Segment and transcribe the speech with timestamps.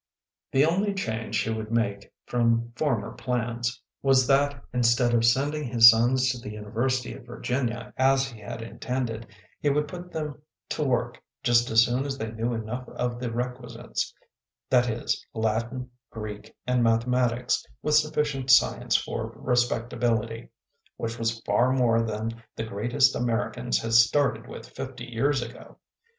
[0.51, 5.91] The only change he would make from former plans, was that instead of sending his
[5.91, 9.27] sons to the University of Virginia, as he had intended,
[9.59, 13.31] he would put them to work just as soon as they knew enough of the
[13.31, 14.11] requisites
[14.71, 20.49] that is Latin, Greek, and mathematics, with sufficient science for respectability;
[20.97, 25.77] which was far more than the greatest Americans had started with fifty years ago.